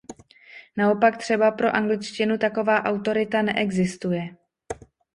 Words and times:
Naopak 0.77 1.17
třeba 1.17 1.51
pro 1.51 1.75
angličtinu 1.75 2.37
taková 2.37 2.83
autorita 2.83 3.41
neexistuje. 3.41 4.29